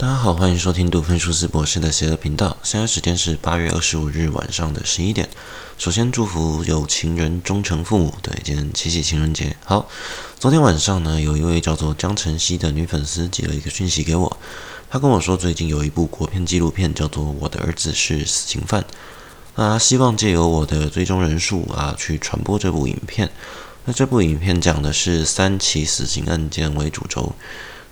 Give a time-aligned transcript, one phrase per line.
[0.00, 2.56] 大家好，欢迎收听杜芬舒斯博士的邪恶频道。
[2.62, 5.28] 现在时间是八月二十五日晚上的十一点。
[5.76, 9.56] 首先祝福有情人终成父母，对，今天七夕情人节。
[9.64, 9.88] 好，
[10.38, 14.38] 昨天晚上呢，有一位叫做江晨曦的女粉丝寄了一个讯息给我，
[14.88, 18.82] 她跟我说最近有一部国片纪录片叫做《我的儿子是死刑犯》，
[19.56, 23.28] 那希望借由我的追踪人数啊，去传播这部影片。
[23.84, 27.34] 那这部影片讲的是三起死刑案件为主轴。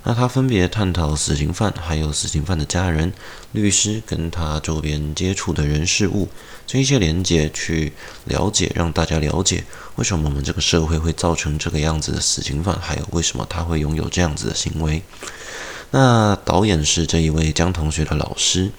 [0.08, 3.12] 那他分别探讨死刑犯，还有死刑犯的家人、
[3.50, 6.28] 律师跟他周边接触的人事物
[6.64, 7.92] 这一些连接，去
[8.24, 9.64] 了解，让大家了解
[9.96, 15.02] 为什么我们这个社会会造成这个样子的死刑犯，还有为什么他会拥有这样子的行为。
[15.90, 18.70] 那导演是这一位江同学的老师，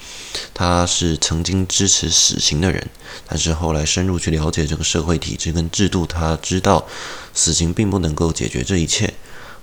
[0.54, 2.88] 他是曾经支持死刑的人，
[3.28, 6.88] 但是后来深入去了解这个社会体制跟制度，他知道
[7.34, 9.14] 死刑并不能够解决这一切。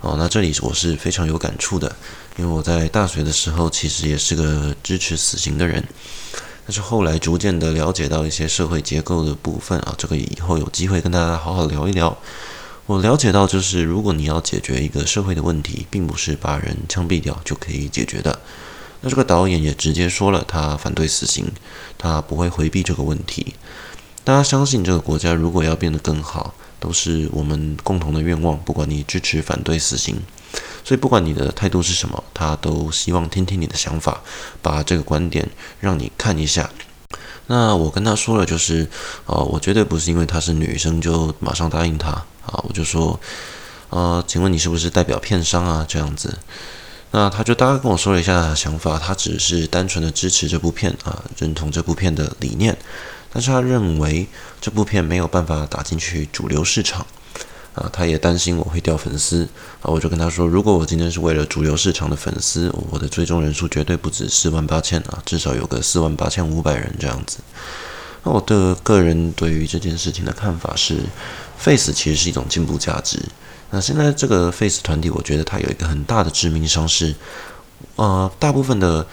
[0.04, 1.96] 哦，那这里我是非常有感触的，
[2.36, 5.82] 因为我在大学的时候其实也是个支持死刑的人，
[6.66, 12.14] 但是后来逐渐的了解到一些社会结构的部分啊，这个以后有机会跟大家好好聊一聊。
[12.84, 18.38] 我了解到，就是如果你要解决一个社会的问题，并不是把人枪毙掉就可以解决的。
[19.00, 21.50] 那这个导演也直接说了，他反对死刑，
[21.96, 23.54] 他不会回避这个问题。
[24.22, 26.52] 大家相信这个国家如果要变得更好。
[26.84, 30.20] 都是我们共同的愿望，不管你支持反对死刑，
[30.84, 34.20] 所以不管你的态度是什么，他都希望听听你的想法，
[34.60, 35.48] 把这个观点
[35.80, 36.68] 让你看一下。
[37.46, 38.86] 那我跟他说了，就是，
[39.24, 43.18] 呃，我绝对不是因为她是女生就马上答应他啊，我就说，
[43.88, 45.86] 呃，请问你是不是代表片商啊？
[45.88, 46.36] 这样子，
[47.12, 52.76] 那他就大概跟我说了一下想法，他只是单纯的支持这部片啊，认同这部片的理念。
[53.34, 54.28] 但是他认为
[54.60, 57.04] 这部片没有办法打进去主流市场，
[57.74, 59.42] 啊，他也担心我会掉粉丝，
[59.82, 67.38] 啊，我就跟他说，如果我今天是为了主流市场的粉丝，我的追踪人数绝对不止四万八千啊，至少有个四万八千五百人这样子。
[68.22, 71.00] 那我的个人对于这件事情的看法是
[71.58, 73.18] ，Face 其实是一种进步价值。
[73.70, 77.16] 那现在这个 Face 团体，我觉得它有一个很大的致命伤是，
[77.96, 79.04] 呃，大部分的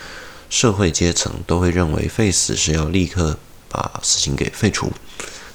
[0.51, 3.39] 社会阶层都会认为 Face 是要立刻。
[3.71, 4.91] 把死刑给废除，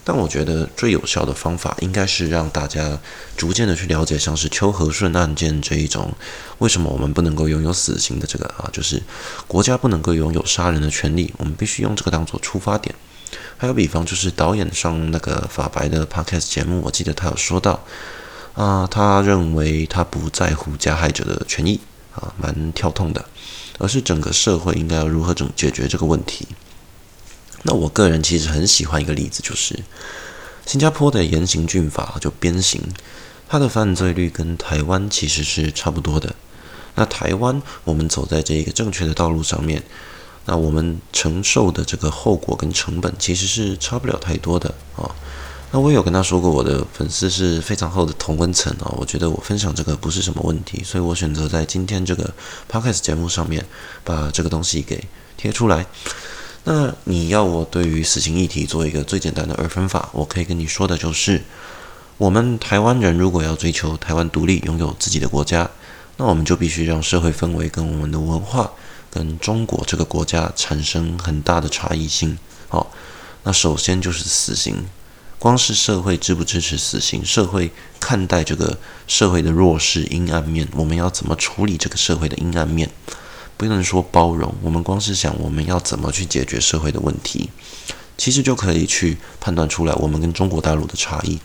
[0.03, 2.99] 但我觉得最有效的方法应该是让大家
[3.37, 6.15] 逐渐的去了解，像是秋和顺案件这一种，
[6.59, 9.03] 为什么我们不能够拥有死刑的这个啊，就是
[9.47, 12.95] 国家不能够拥有杀人的权利，我们必须用这个当做出发点。
[13.59, 17.83] 还有比方就是导演上那个法白的 podcast 节目，我记得他有说到
[18.55, 21.81] 啊，他认为他不在乎加害者的权益
[22.15, 23.25] 啊，蛮跳痛的，
[23.79, 26.47] 而是整个社会应该要如何整解决这个问题。
[27.63, 29.79] 那我个人其实很喜欢一个例子，就是
[30.65, 32.81] 新加坡的严刑峻法，就鞭刑，
[33.49, 36.35] 它的犯罪率跟台湾其实是差不多的。
[36.95, 39.83] 那台湾我们走在这一个正确的道路上面，
[40.45, 45.11] 那我们承受的这个后果跟成本其实是差不了太多的啊。
[45.73, 52.33] 那我有跟他说过，我的粉丝是非常厚的同温层啊，我觉得我分享这个不是什么问题，所以我选择在今天这个
[52.71, 53.67] Podcast 节目上面
[54.05, 55.05] 把这个东西给
[55.37, 55.85] 贴出来。
[56.69, 61.45] 那你要我对于死刑议题做一个最简单的二分法，我可以跟你说的就是，
[62.19, 65.71] 我们台湾人如果要追求台湾独立，拥有自己的国家，
[66.17, 68.73] 那我们就必须让社会氛围跟我们的文化
[69.13, 72.37] 跟中国这个国家产生很大的差异性。
[72.69, 72.91] 好，
[73.45, 74.87] 那首先就是死刑，
[75.39, 82.91] 光是社会支不支持死刑，社会看待这个社会的弱势阴暗面，我们要怎么处理这个社会的阴暗面？
[83.57, 87.51] 不能说包容，我们光是想我们要怎么去解决社会的问题，
[88.19, 91.39] 其实就可以去判断出来我们跟中国大陆的差异。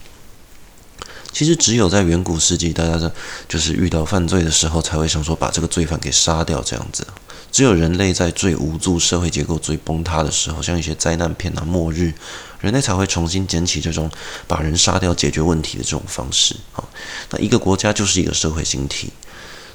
[1.31, 3.13] 其实只有在远古世纪，大家的
[3.47, 7.07] 就是遇到犯罪的时候，才会想说把这个罪犯给杀掉这样子。
[7.49, 12.13] 只有人类在最无助、社会结构最崩塌的时候，像一些灾难片啊、末日，
[12.59, 14.11] 人类才会重新捡起这种
[14.45, 16.83] 把人杀掉解决问题的这种方式啊。
[17.29, 19.11] 那一个国家就是一个社会形体。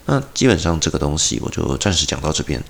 [0.07, 2.63] 那基本上这个东西我就暂时讲到这边。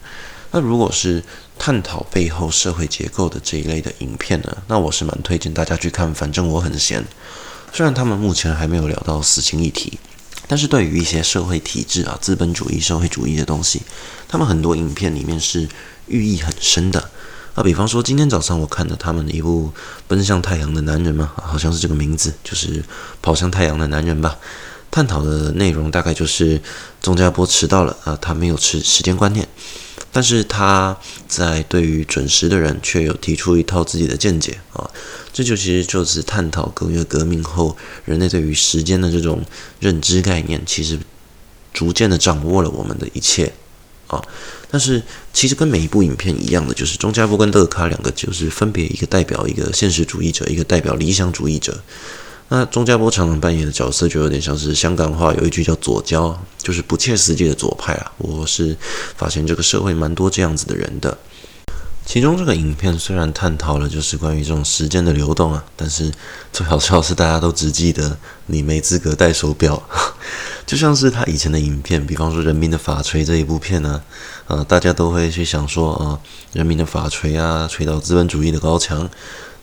[0.52, 1.22] 那如果是
[1.58, 6.14] 探讨背后社会结构的这一类的影片呢，那我是蛮推荐大家去看。
[6.14, 7.04] 反正我很闲。
[7.72, 9.98] 虽然他们目前还没有聊到死刑议题，
[10.46, 13.82] 但是对于一些社会体制啊、资本主义、社会主义的东西，
[14.28, 15.68] 他们很多影片里面是
[16.06, 17.10] 寓意很深的。
[17.54, 19.72] 啊，比方说今天早上我看了他们的一部
[20.06, 22.82] 《奔向太阳的男人》嘛，好像是这个名字，就是
[23.20, 24.38] 跑向太阳的男人吧。
[24.90, 26.60] 探讨的内容大概就是
[27.02, 29.46] 钟家波迟到了啊，他没有持时间观念，
[30.10, 30.96] 但是他
[31.28, 34.90] 在对于准时的人却有提出一套自己的见解啊，
[35.34, 39.44] 这就其实就是探讨工业革命后人类对于时间的这种
[39.80, 40.98] 认知概念，其实
[41.74, 43.52] 逐渐的掌握了我们的一切
[44.06, 44.22] 啊。
[44.70, 45.02] 但是
[45.34, 51.82] 其实跟每一部影片一样的，就是钟家波跟乐卡两个就是分别一个代表一个现实主义者，一个代表理想主义者。
[52.48, 58.12] 那钟家波常常扮演的角色就有点像是香港话有一句叫左胶，就是不切实际的左派啊。
[58.18, 58.76] 我是
[59.16, 61.18] 发现这个社会蛮多这样子的人的。
[62.04, 66.12] 其中这个影片虽然探讨了就是关于这种时间的流动啊，但是
[66.52, 68.16] 最好笑是大家都只记得
[68.46, 69.82] 你没资格戴手表，
[70.64, 74.00] 就像是他以前的影片，比方说《人民的法锤》这一部片呢，
[74.46, 76.20] 呃，大家都会去想说啊，
[76.52, 79.10] 人民的法锤啊，锤倒资本主义的高墙。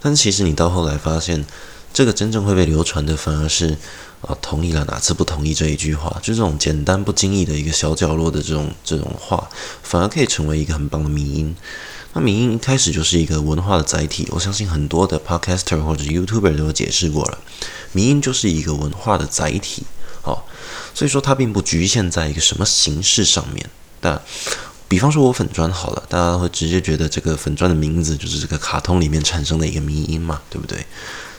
[0.02, 1.46] 但其实你到后来发现，
[1.94, 3.78] 这个真正会被流传的反而是
[4.22, 9.48] 啊，同意了哪次不同意这一句话，就这种简单不经意的一个小角落的这种这种话，
[9.84, 11.56] 反而可以成为一个很棒的迷因。
[12.14, 17.38] 那迷因一开始就是一个文化的载体，我相信很多的 podcaster 或者 YouTuber 都有解释过了，
[17.92, 19.84] 迷因就是一个文化的载体，
[20.24, 20.44] 哦，
[20.94, 23.70] 所以说它并不局限在一个什么形式上面。
[24.00, 24.22] 但
[24.88, 30.86] 比方说我粉砖好了，大家会直接觉得这个粉砖的名字就是这个卡通里面产生的一个迷因嘛，对不对？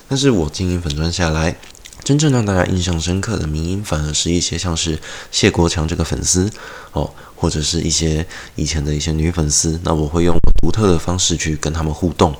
[0.08, 1.56] 但是我经营粉专下来。
[2.02, 4.98] 真正让大家印象深刻的迷因，反而是一些像是
[5.30, 6.50] 谢国强这个粉丝
[6.92, 9.80] 哦，或者是一些以前的一些女粉丝。
[9.84, 12.36] 那我会用独特的方式去跟他们互动，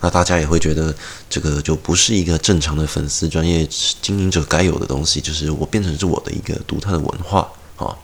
[0.00, 0.94] 那大家也会觉得
[1.28, 3.68] 这个就不是一个正常的粉丝专业
[4.00, 7.40] 经营者该有的东西，就是我变成是我的一个独特的文化
[7.74, 7.98] 啊、哦。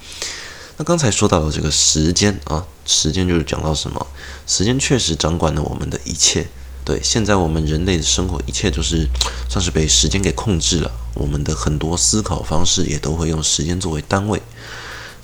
[0.78, 4.04] 那刚才说到了这个时间啊，时间就是讲到什么？
[4.48, 6.48] 时间确实掌管了我们的一切。
[6.84, 9.08] 对，现在我们人类的生活，一切都是
[9.48, 10.90] 算是被时间给控制了。
[11.14, 14.42] 我们的很多思考方式也都会用时间作为单位。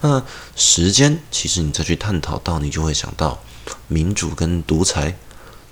[0.01, 0.23] 那
[0.57, 3.39] 时间，其实你再去探讨到，你就会想到
[3.89, 5.19] 民主跟独裁，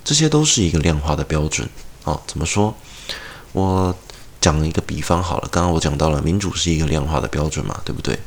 [0.03, 1.67] 这些都是一个量化的标准。
[2.03, 2.75] 哦，怎么说？
[3.53, 3.95] 我
[4.39, 5.49] 讲一个比方好了。
[5.51, 8.19] 刚刚我讲到了民主是一个量化的标准嘛，对不对？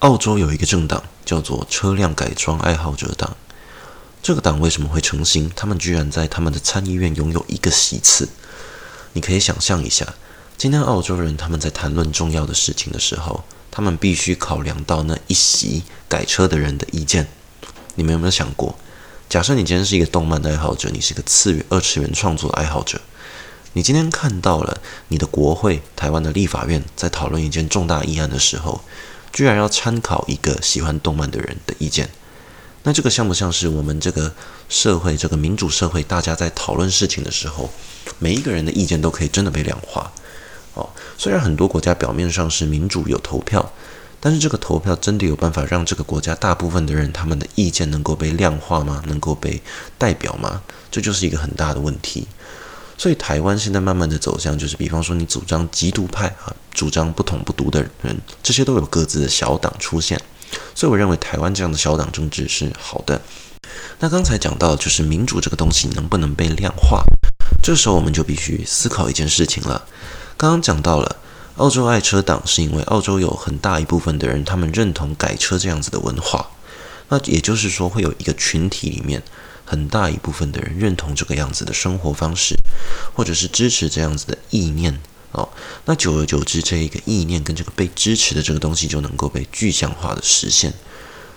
[0.00, 3.36] 澳洲有一个政党叫做车辆改装爱好者党。
[4.22, 5.50] 这个党为什么会成型？
[5.56, 8.28] 他们居然在他们的参议院拥有一个席次。
[9.14, 10.14] 你可以想象一下，
[10.58, 17.28] 今天澳洲人他们在谈论重要的事情的时候，他们必须考量到那一席改车的人的意见。
[17.94, 18.78] 你们有没有想过？
[19.30, 23.00] 假设你今天是一个动漫的爱好者，你是个次元二次元创作的爱好者，
[23.72, 28.82] 你今天看到了你的国会台湾的立法院在讨论一件重大议案的时候，
[29.32, 32.10] 居然要参考一个喜欢动漫的人的意见。
[32.82, 34.32] 那这个像不像是我们这个
[34.68, 37.70] 社会，这个民主社会，大家在讨论事情的时候，
[38.18, 40.10] 每一个人的意见都可以真的被量化？
[40.74, 40.88] 哦，
[41.18, 43.70] 虽然很多国家表面上是民主有投票，
[44.18, 49.02] 但是这个投票真的有办法让这个国家大部分的人他们的意见能够被量化吗？
[49.06, 49.60] 能够被
[49.98, 50.62] 代表吗？
[50.90, 52.26] 这就是一个很大的问题。
[52.96, 60.20] 所以台湾现在慢慢的走向，就是比方说你主张极独派啊，主张不统不独的人，这些都有各自的小党出现。
[60.74, 63.20] 所以我认为台湾这样的小党政治是好的。
[63.98, 67.02] 那刚才讲到就是民主这个东西能不能被量化？
[67.62, 69.86] 这时候我们就必须思考一件事情了。
[70.36, 71.16] 刚刚讲到了
[71.56, 76.50] 澳洲爱车党，是因为澳洲有很大一部分的人他们认同改车这样子的文化。
[77.08, 79.22] 那也就是说会有一个群体里面
[79.64, 82.56] 很大一部分的人认同这个样子的生活方式，
[83.14, 84.98] 或者是支持这样子的意念。
[85.32, 85.48] 哦，
[85.84, 90.72] 那久而久之，这一个意念跟这个被支持的这个东西就能够被具象化的实现。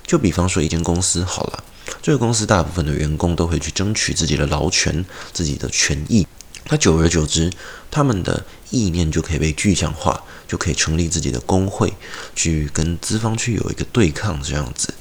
[0.06, 1.63] 就比方说，一间公司好了，
[2.01, 6.27] 这个公司大部分的员工都会去争取自己的劳权、自己的权益。
[6.70, 7.51] 那久而久之，
[7.91, 11.94] 他们的意念就可以被具象化，就可以成立自己的工会，
[12.36, 14.94] 去跟资方去有一个对抗这样子。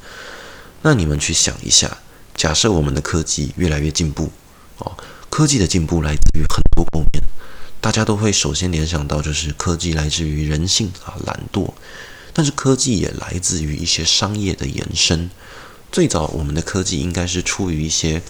[0.82, 1.98] 那你们去想一下，
[2.34, 4.30] 假设我们的科技越来越进步，
[4.78, 4.96] 哦，
[5.30, 7.22] 科技的进步来自于很多方面。
[7.82, 11.72] 大家都会首先联想到，就是科技来自于人性啊，懒惰，
[12.32, 15.28] 但是科技也来自于一些商业的延伸。
[15.90, 18.22] 最早我们的科技应该是出于一些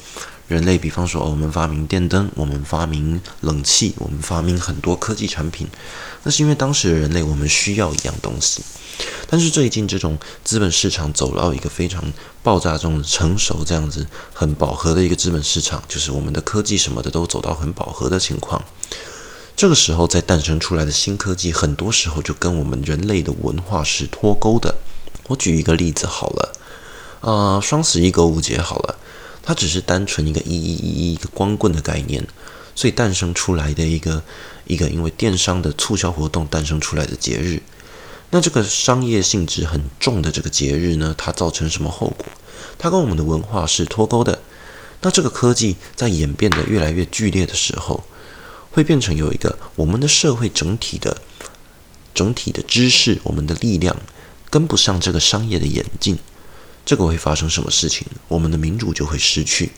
[0.49, 5.69] 人类，比方说我们发明电灯，我们发明冷气，我们发明很多科技产品，
[6.23, 8.63] 那是因为当时的人类我们需要一样东西。
[9.29, 12.03] 但是最近这种资本市场走到一个非常
[12.43, 18.65] 爆炸中的成熟，这样子很饱和的一个资本市场，就是我们的科技什么的都走到很饱和的情况。
[19.63, 24.75] 这个时候，再诞生出来的新科技，很多时候就跟我们人类的文化是脱钩的。
[25.29, 26.53] 我举一个例子好了，
[27.21, 28.99] 啊、双十一购物节好了，
[29.41, 32.27] 它只是单纯一个一一一一一个光棍的概念，
[32.75, 34.21] 所以诞生出来的一个
[34.67, 37.63] 一个因为电商的促销活动诞生出来的节日。
[38.31, 42.27] 那这个商业性质很重的这个节日呢，它造成什么后果？
[42.81, 44.41] 它跟我们的文化是脱钩的。
[45.03, 48.03] 那这个科技在演变得越来越剧烈的时候，
[48.73, 51.23] 会变成有一个我们的社会整体的
[52.15, 53.97] 整体的知识，我们的力量
[54.51, 56.19] 跟不上这个商业的演进，
[56.85, 58.07] 这个会发生什么事情？
[58.29, 59.73] 我们的民主就会失去。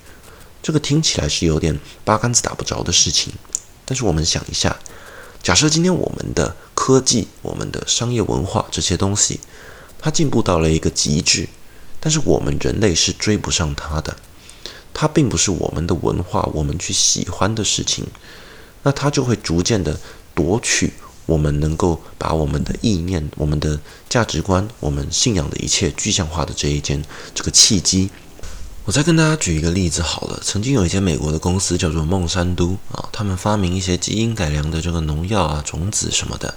[0.62, 3.34] 这个听起来是有点八竿子打不着的事情，
[3.84, 4.78] 但是我们想一下，
[5.42, 9.40] 假设今天我们的科技、我们的商业文化这些东西，
[9.98, 11.48] 它进步到了一个极致，
[12.00, 14.16] 但是我们人类是追不上它的，
[14.94, 18.06] 它并不是我们的文化，我们去喜欢的事情，
[18.84, 19.98] 那它就会逐渐的
[20.32, 20.92] 夺取
[21.26, 27.02] 我们能够把我们的意念、我们的价值观、我们信仰的一切具象化的这一件
[27.34, 28.10] 这个契机。
[28.84, 36.54] 我再跟大家举一个例子好了，曾经有一间美国的公司叫做孟山都啊，他们发明一些基因改良的这个农药啊、种子什么的。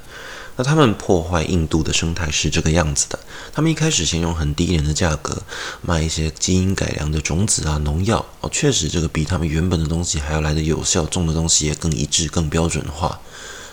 [0.57, 3.19] 那他们破坏印度的生态是这个样子的，
[3.53, 5.43] 他们一开始先用很低廉的价格
[5.81, 13.21] 卖一些基因改良的种子啊、农药哦，确实这个比他们原本的东西还要来得有效，种的东西也更一致、更标准化。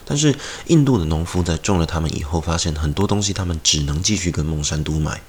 [0.05, 0.37] 但是
[0.67, 5.23] 印度的农夫在种了他们以后，发现很多东西他们只能继续跟孟山都买。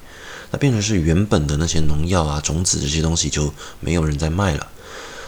[0.52, 4.68] 那变成是原本的那些农药啊、种子这些东西就没有人在卖了。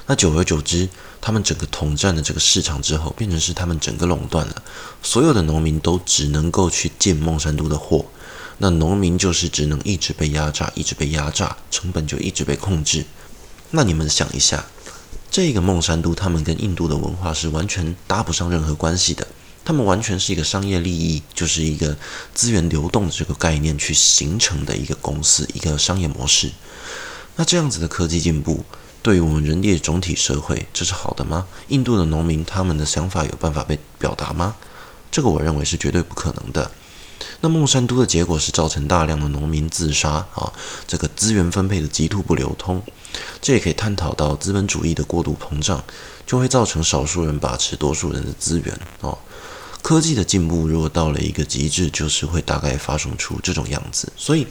[0.08, 0.88] 那久而久之，
[1.22, 4.64] 他们整个统占了这个市场之后，变成是他们整个垄断了。
[5.04, 8.06] 所有的农民都只能够去进孟山都的货，
[8.60, 13.06] 那农民就是只能一直被压榨，一直被压榨，成本就一直被控制。
[13.72, 14.66] 那你们想一下，
[15.30, 19.28] 这个孟山都他们跟印度的文化是完全搭不上任何关系的。
[19.66, 21.98] 他们完全是一个商业利益，就是一个
[22.34, 26.50] 资源流动的这个概念去形成的一个公司，一个商业模式。
[27.36, 28.64] 那这样子的科技进步，
[29.02, 31.48] 对于我们人类总体社会，这是好的吗？
[31.70, 34.56] 印度的农民他们的想法有办法被表达吗？
[35.10, 36.70] 这个我认为是绝对不可能的。
[37.42, 40.52] 那孟山都的结果是造成大量的农民自杀啊，
[40.88, 42.82] 这个资源分配的极度不流通。
[43.42, 45.84] 这也可以探讨到资本主义的过度膨胀，
[46.26, 49.18] 就会造成少数人把持多数人的资源哦。
[49.82, 54.12] 科技的进步，如果到了一个极致，就是会大概发生出这种样子。
[54.18, 54.46] 所以，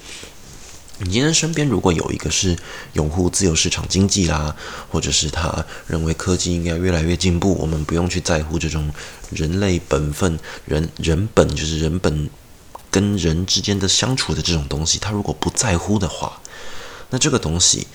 [0.98, 2.56] 你今天身边如果有一个是
[2.94, 4.56] 拥护自由市场经济啦，
[4.90, 8.90] 或者是他认为科技应该越来越进步，我们不用去在乎这种
[9.30, 12.30] 人类本分、人人本就是人本
[12.90, 16.40] 跟人之间的相处的这种东西，他如果不在乎的话，
[17.10, 17.86] 那这个东西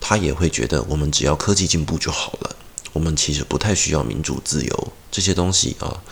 [0.00, 2.56] 他也会觉得我们只要科技进步就好了。
[2.92, 6.02] 我们其实不太需要民主自由这些东西啊。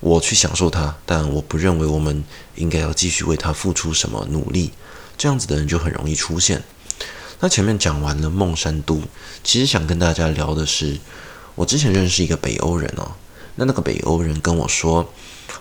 [0.00, 2.24] 我去享受它，但我不认为我们
[2.56, 4.72] 应该要继续为它付出什么努力。
[5.16, 6.62] 这样子的人就很容易出现。
[7.40, 9.02] 那前面讲完了孟山都，
[9.44, 10.98] 其实想跟大家聊的是，
[11.54, 13.12] 我之前认识一个北欧人哦。
[13.56, 15.12] 那那个北欧人跟我说，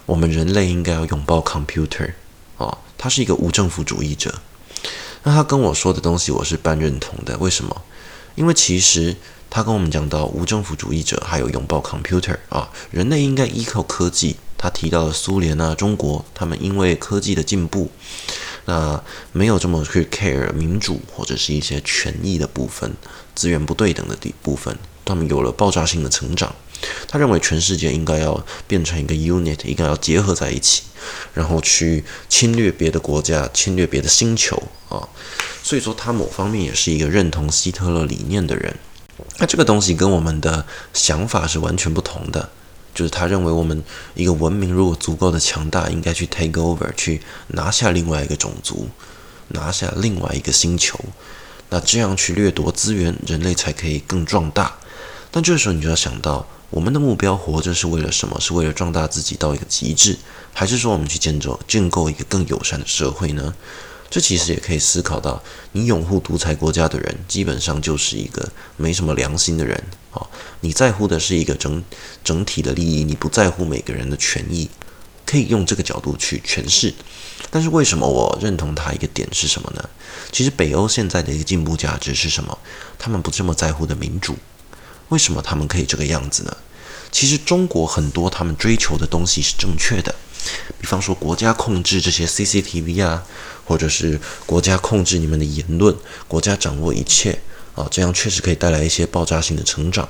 [0.06, 2.14] 我们人类应该要拥抱 computer
[2.58, 2.78] 哦。
[2.98, 4.42] 他是一个无政府主义者。
[5.24, 7.38] 那他跟我说的东西，我是半认同的。
[7.38, 7.82] 为什么？
[8.36, 9.16] 因为其实。
[9.48, 14.36] 他跟我们讲到无政府主义者，还有拥抱 computer 啊，人类应该依靠科技。
[14.58, 17.90] 他提到了苏联啊、中国，他们因为科技的进步，
[18.66, 22.94] 那没有这么去 care 民主或者是一些权益的部分、
[23.34, 26.56] 资源不对等的部分，他们有了爆炸性的成长。
[27.08, 30.84] 他认为全世界应该要变成一个 unit，应该要结合在一起，
[31.34, 35.08] 然后去侵略别的国家、侵略别的星球啊。
[35.64, 38.76] 所以说，他某方面也是一个认同希特勒理念的人。
[39.38, 42.50] 那这个东西跟我们的想法是完全不同的，
[42.96, 43.84] 就是他认为我们
[44.16, 48.88] 一个文明如果足够的强大，应该去 take over，去拿下另外一个种族，
[49.50, 50.98] 拿下另外一个星球，
[51.70, 54.78] 那这样去掠夺资源，人类才可以更壮大。
[55.30, 58.40] 但这时候你就要想到，我们的目标活着是为了什么？
[58.40, 60.18] 是为了壮大自己到一个极致，
[60.54, 63.54] 还是说我们去建造、建构一个更友善的社会呢？
[64.10, 69.84] 这其实也可以思考到，你拥护独裁国家的人，基本上就是一个没什么良心的人。
[70.16, 70.28] 啊，
[70.62, 71.84] 你在乎的是一个整
[72.24, 74.70] 整体的利益，你不在乎每个人的权益，
[75.26, 76.94] 可以用这个角度去诠释。
[77.52, 79.90] 但是为什么我认同他一个点是什么呢？
[80.32, 82.58] 其实北欧现在的一个进步价值是什么？
[82.98, 84.36] 他们不这么在乎的民主。
[85.10, 86.58] 为什么他们可以这个样子呢？
[87.12, 90.16] 其实中国很多他们追求的东西是正确的。
[90.80, 93.24] 比方说，国家控制这些 CCTV 啊，
[93.66, 95.96] 或者是国家控制你们的言论，
[96.28, 97.40] 国家掌握一切
[97.76, 100.10] 啊，这样确实可以带来一些爆炸性的成长。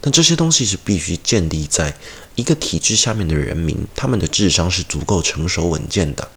[0.00, 1.94] 但这些东西是必须建立在
[2.34, 6.28] 一个体制下面的人民，他们的智商是足够成熟稳健的。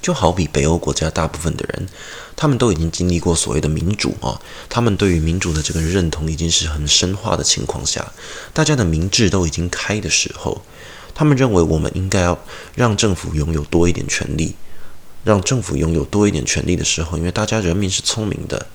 [0.00, 1.86] 就好比北欧国家大部分的人，
[2.34, 8.10] 他们都已经经历过所谓的民主啊，他们对于民主的这个认同已经是很深化的情况下，
[8.54, 10.62] 大家的民智都已经开的时候。
[11.12, 12.38] 他们认为我们应该要
[12.74, 14.54] 让政府拥有多一点权力，
[15.22, 18.68] 让政府拥有多一点权力的时候，因为大家人民是聪明的，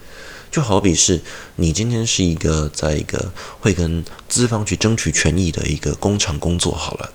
[0.56, 1.20] 就好比是
[1.58, 7.12] 你今天是一个在一个会跟资方去争取权益的一个工厂工作好了，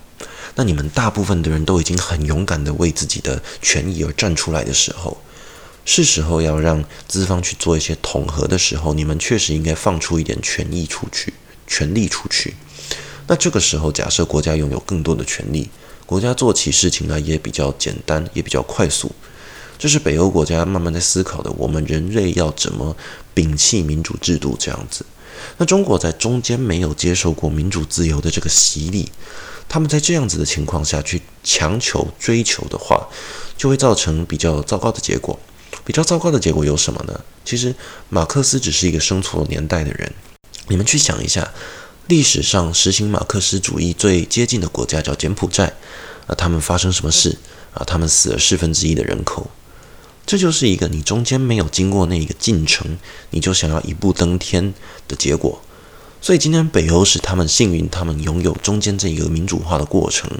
[0.57, 5.17] 那你们大部分的人都已经很勇敢地为自己的权益而站出来的时候，
[5.87, 11.33] 是时候要让资方去做一些统合的时候，你们确实应该放出一点权益出去，
[11.67, 12.57] 权力出去。
[13.27, 15.71] 那这个时候，假设国家拥有更多的权力，
[16.05, 19.11] 国家做起事情来也比较简单，也比较快速。
[19.79, 22.95] 这是北欧国家慢慢在思考的，我们人类要怎么
[23.41, 25.07] 摒弃民主制度这样子。
[25.57, 29.11] 那中国在中间没有接受过民主自由的这个洗礼，
[29.67, 33.09] 他们在这样子的情况下去强求追求的话，
[33.57, 35.39] 就会造成比较糟糕的结果。
[35.83, 37.19] 比较糟糕的结果有什么呢？
[37.45, 37.75] 其实
[38.11, 40.13] 马克思只是一个生错年代的人。
[40.69, 41.51] 你们去想一下，
[42.07, 45.73] 历史上实行马克思主义最接近的国家叫柬埔寨，
[46.27, 47.39] 啊，他们发生什么事
[47.73, 47.83] 啊？
[47.85, 49.51] 他们死了四分之一的人口。
[50.31, 52.97] 这就是一个你中间没有经过那一个进程，
[53.31, 54.73] 你就想要一步登天
[55.09, 55.61] 的结果。
[56.23, 60.31] 所以今天北欧是他们幸运，他们拥有中间这一个民主化的过程。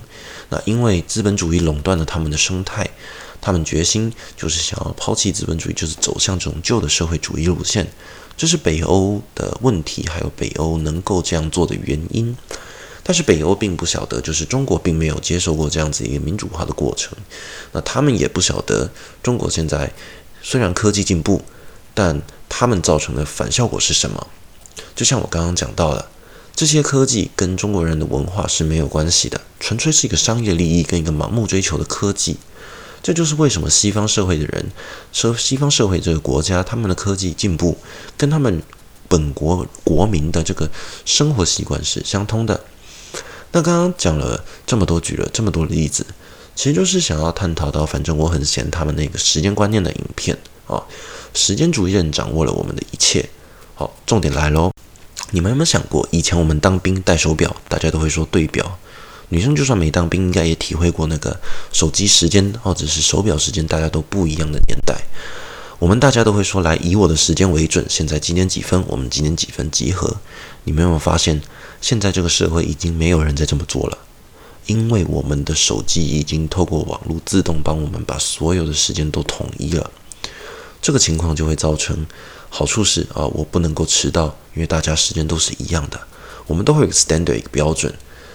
[0.51, 2.89] 那因为资本主义垄断了他们的生态，
[3.41, 7.89] 他们决心就是想要抛弃资本主义，就是走向这种旧的社会主义路线。
[8.37, 12.37] 这是北欧的问题，还有北欧能够这样做的原因。
[13.11, 17.19] 但是北欧并不晓得，就是中国并没有接受过这样子一个民主化的过程。
[17.73, 18.89] 那他们也不晓得，
[19.21, 19.93] 中国现在
[20.41, 21.43] 虽然科技进步，
[21.93, 24.29] 但他们造成的反效果是什么？
[24.95, 26.09] 就像我刚刚讲到的，
[26.55, 32.37] 这些科技跟中国人的文化是没有关系的，纯粹是一个商业利益跟一个盲目追求的科技。
[33.03, 34.71] 这就是为什么西方社会的人
[35.13, 37.77] 说，西方社会这个国家他们的科技进步
[38.17, 38.63] 跟他们
[39.09, 40.71] 本国国民的这个
[41.05, 42.61] 生活习惯是相通的。
[43.53, 46.07] 那刚刚讲了这么多，举了这么多例子，
[46.55, 50.83] 其实就是想要探讨到，反正我很嫌他们那个时间观念的影片啊，
[51.35, 53.29] 时间主义人掌握了我们的一切。
[53.75, 54.71] 好，重点来喽，
[55.31, 58.79] 你们有没有想过，以前我们当兵戴手表，大家都会说对表，
[59.31, 61.41] 女生就算没当兵，应该也体会过那个
[61.73, 64.95] 手机时间或者是手表时间大家都不一样的年代。
[65.79, 70.19] 我们大家都会说，来以我的时间为准，现在几点几分，我们几点几分集合。
[70.65, 71.41] 你们有没有发现？
[71.81, 73.99] 现在这个社会已经没有人再这么做了，
[74.67, 79.91] 因为我们的手机已经透过网络自动帮我们把所有的时间都统一了。
[80.83, 82.07] 这个情况就会造成
[82.49, 86.01] 好处是啊，我不能够迟到，因为大家时间都是一样的，
[86.47, 87.93] 我们都会有 standard 一个标准。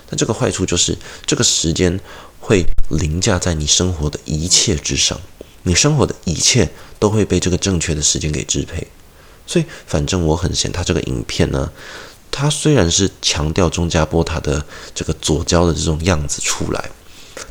[0.07, 1.99] 但这个坏处就是这个时间
[2.39, 5.19] 会凌驾在你生活的一切之上，
[5.63, 6.69] 你生活的一切
[6.99, 8.87] 都会被这个正确的时间给支配。
[9.47, 11.71] 所以，反正我很嫌他这个影片呢。
[12.37, 14.61] 他虽然是强调中加波他的
[14.93, 16.91] 这个左胶的这种样子出来，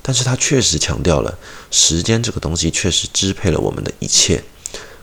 [0.02, 1.38] 但是他确实强调了
[1.70, 4.44] 时间这个东西确实支配了我们的一切。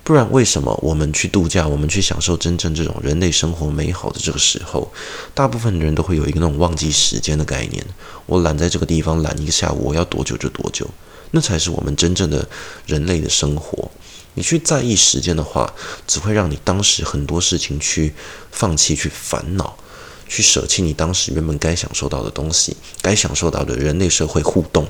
[0.04, 4.94] 不然为什么我们去度假，我们去享受真正这种人类生活美好的这个时候，
[5.34, 7.84] 大部分人都会有一个那种忘记时间的概念。
[8.28, 10.88] 我懒在这个地方懒一个下午，我要多久就多久，
[11.32, 12.48] 那才是我们真正的
[12.86, 13.90] 人类的生活。
[14.34, 15.74] 你去在意时间的话，
[16.08, 18.14] 只会让你当时很多事情去
[18.52, 19.78] 放弃、去烦恼、
[20.28, 24.88] 去舍弃你当时原本该享受到的东西、该享受到的人类社会互动。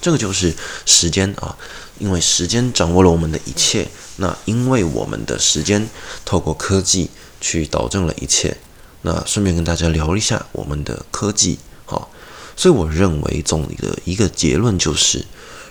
[0.00, 0.54] 这个就是
[0.86, 1.56] 时间啊，
[1.98, 3.88] 因为时间掌握了我们的一切。
[4.16, 5.88] 那因为我们的时间
[6.24, 8.56] 透过科技去导正了一切。
[9.02, 12.10] 那顺便跟大家聊一下我们的科技，好，
[12.56, 15.26] 所以我认为总理的一个结论就是。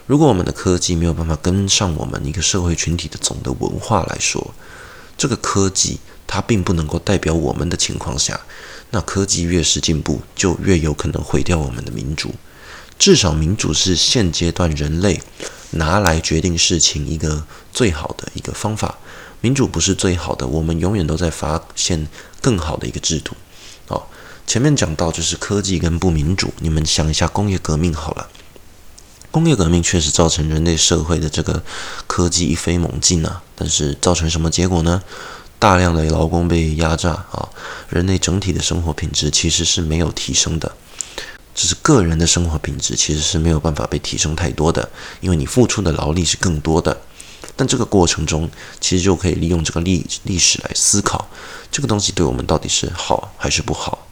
[0.06, 4.54] 如果我们的科技没有办法跟上我们一个社会群体的总的文化来说，
[5.18, 8.42] 这个科技它并不能够代表我们的情况下，
[8.92, 12.36] 那科技越是进步，就越有可能毁掉我们的民主。
[13.00, 15.22] 至少民主是现阶段人类
[15.72, 18.98] 拿来决定事情一个最好的一个方法。
[19.40, 22.08] 民主不是最好的，我们永远都在发现
[22.42, 23.34] 更好的一个制度。
[23.88, 24.10] 好，
[24.46, 28.28] 前面讲到就是科技跟不民主，你们想一下工业革命好了。
[29.34, 31.64] 工业革命确实造成人类社会的这个
[32.06, 35.02] 科技一飞猛进啊，但是造成什么结果呢？
[35.58, 37.50] 大量的劳工被压榨啊，
[37.90, 40.72] 人类整体的生活品质其实是没有提升的，
[41.56, 44.88] 只是个人的生活品质其实是没有办法被提升太多的，
[45.20, 46.96] 因为你付出的劳力是更多的。
[47.56, 48.48] 但这个过程中，
[48.80, 51.28] 其实就可以利用这个历历史来思考，
[51.72, 54.06] 这个东西对我们到底是好还是不好。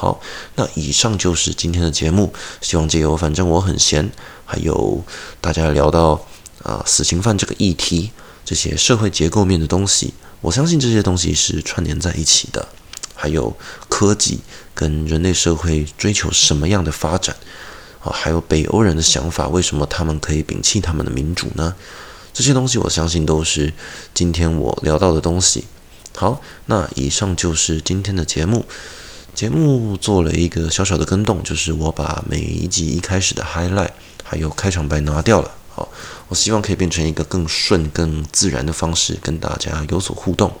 [0.00, 0.20] 好，
[0.54, 2.32] 那以上就是今天的节目。
[2.60, 4.08] 希望借由反正我很闲，
[4.44, 5.02] 还有
[5.40, 6.24] 大家聊到
[6.62, 8.12] 啊、死刑犯这个议题，
[8.44, 12.68] 这些社会结构面的东西，我相信这些东西是串联在一起的。
[13.16, 13.56] 还有
[13.88, 14.38] 科技
[14.72, 17.34] 跟人类社会追求什么样的发展
[17.98, 18.12] 啊？
[18.12, 21.74] 还有北欧人的想法，为什么他们可以摒弃他们的民主呢？
[22.32, 23.72] 这些东西我相信都是
[24.14, 25.64] 今天我聊到的东西。
[26.14, 28.64] 好，那以上就是今天的节目。
[29.38, 33.90] 节目做了一个小小的更动，就是我把每一集一开始的 highlight
[34.24, 35.88] 还有开场白拿掉了，好，
[36.26, 40.52] 我希望可以变成一个更顺、更自然的方式跟大家有所互动。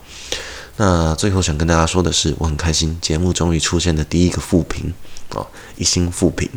[0.76, 4.94] 那最后想跟大家说的是，我很开心，节目终于出现的第一个复评
[5.30, 5.44] 哦，
[5.76, 6.48] 一星复评，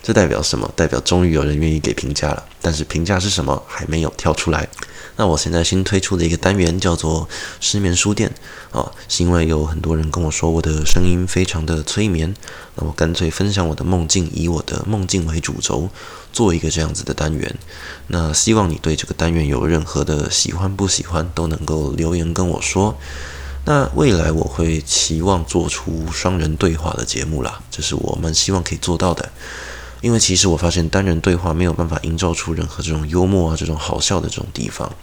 [0.00, 0.70] 这代表什么？
[0.76, 4.68] 代表终于有人愿意给评价了，但是评价是什么还没有跳出来。
[5.16, 7.28] 那我现在新推出的一个单元叫做
[7.60, 8.32] 失眠书店
[8.72, 12.34] 啊，是因为有很多人跟我说我的声音非常的催眠，
[12.74, 15.88] 那我干脆分享我的梦境，以我的梦境为主轴，
[16.32, 17.56] 做一个这样子的单元。
[18.08, 22.96] 那希望你对这个单元有任何的喜欢不喜欢，都能够留言跟我说。
[23.66, 29.30] 那未来我会期望做出双人对话的节目啦，这是我们希望可以做到的。
[30.04, 34.94] 因为其实我发现单人对话没有办法营造出任何这种幽默啊、这种好笑的这种地方。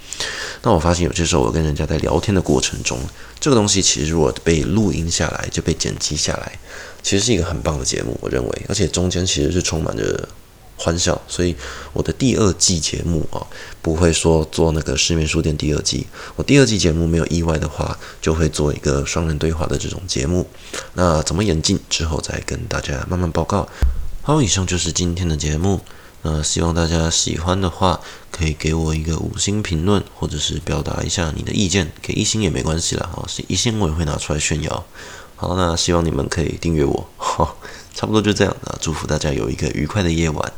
[0.62, 3.00] 那我发现有些时候我跟人家在聊天的过程中，
[3.40, 6.60] 这个东西其实如果被录音下来，就被剪辑下来，
[7.02, 8.62] 其实是一个很棒的节目，我认为。
[8.70, 10.30] 而且中间其实是充满着
[10.78, 11.56] 欢笑，所以
[11.94, 13.42] 我的第二季节目啊，
[13.82, 16.06] 不会说做那个失眠书店第二季。
[16.36, 20.48] 我第二季节目没有意外的话，就会做一个双人对话的这种节目。
[20.94, 23.68] 那怎么演进之后再跟大家慢慢报告。
[24.24, 25.82] 好，以上就是今天的节目。
[26.22, 33.10] 那希望大家喜欢的话，可以给我一个五星评论，或者是表达一下你的意见，给一星也没关系啦。
[33.12, 34.86] 好，一星我也会拿出来炫耀。
[35.36, 37.10] 好，那希望你们可以订阅我。
[37.18, 37.58] 好，
[37.96, 38.56] 差不多就这样。
[38.64, 40.54] 那祝福大家有一个愉快的夜晚。